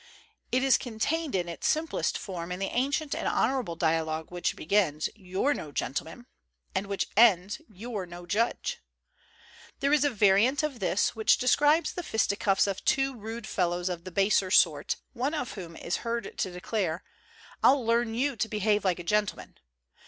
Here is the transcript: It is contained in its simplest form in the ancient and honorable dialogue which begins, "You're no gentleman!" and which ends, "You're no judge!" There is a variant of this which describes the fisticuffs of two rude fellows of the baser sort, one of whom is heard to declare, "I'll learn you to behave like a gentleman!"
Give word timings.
It 0.51 0.63
is 0.63 0.79
contained 0.79 1.35
in 1.35 1.47
its 1.47 1.67
simplest 1.67 2.17
form 2.17 2.51
in 2.51 2.57
the 2.57 2.71
ancient 2.73 3.13
and 3.13 3.27
honorable 3.27 3.75
dialogue 3.75 4.31
which 4.31 4.55
begins, 4.55 5.09
"You're 5.15 5.53
no 5.53 5.71
gentleman!" 5.71 6.25
and 6.73 6.87
which 6.87 7.05
ends, 7.15 7.61
"You're 7.71 8.07
no 8.07 8.25
judge!" 8.25 8.79
There 9.79 9.93
is 9.93 10.03
a 10.03 10.09
variant 10.09 10.63
of 10.63 10.79
this 10.79 11.15
which 11.15 11.37
describes 11.37 11.93
the 11.93 12.01
fisticuffs 12.01 12.65
of 12.65 12.83
two 12.83 13.13
rude 13.15 13.45
fellows 13.45 13.89
of 13.89 14.03
the 14.03 14.09
baser 14.11 14.49
sort, 14.49 14.95
one 15.13 15.35
of 15.35 15.51
whom 15.53 15.75
is 15.75 15.97
heard 15.97 16.35
to 16.35 16.49
declare, 16.49 17.03
"I'll 17.63 17.85
learn 17.85 18.15
you 18.15 18.35
to 18.37 18.49
behave 18.49 18.83
like 18.83 18.97
a 18.97 19.03
gentleman!" 19.03 19.59